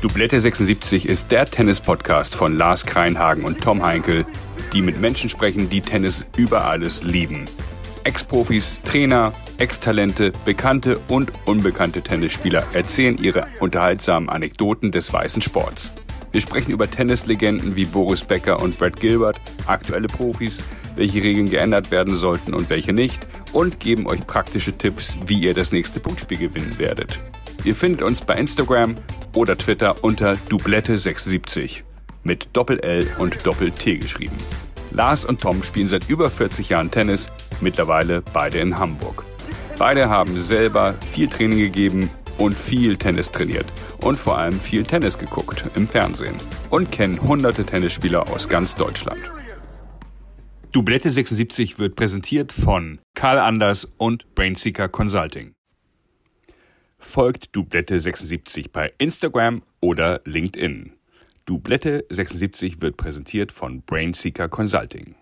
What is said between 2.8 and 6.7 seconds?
Kreinhagen und Tom Heinkel, die mit Menschen sprechen, die Tennis über